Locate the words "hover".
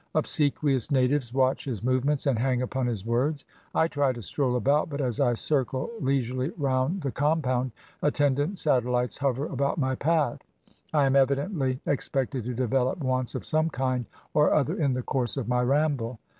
9.19-9.45